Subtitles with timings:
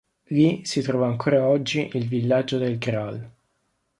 [0.29, 3.29] Lì si trova ancora oggi il Villaggio del Graal.